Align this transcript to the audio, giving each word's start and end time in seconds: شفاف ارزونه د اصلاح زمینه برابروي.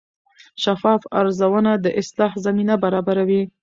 شفاف 0.63 1.01
ارزونه 1.19 1.71
د 1.83 1.85
اصلاح 2.01 2.31
زمینه 2.45 2.75
برابروي. 2.83 3.43